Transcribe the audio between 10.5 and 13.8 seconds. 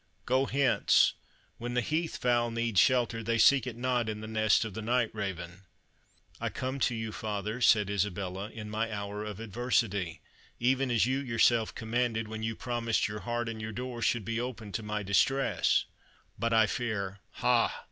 even as you yourself commanded, when you promised your heart and your